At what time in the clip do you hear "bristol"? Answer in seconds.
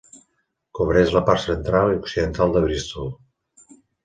2.65-3.13